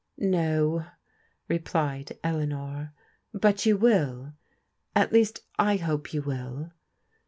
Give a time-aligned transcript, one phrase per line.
[0.39, 0.87] ""No,"
[1.47, 2.91] replied Eleanor.
[3.13, 4.33] *' But you will;
[4.95, 6.71] at least, I hope you will."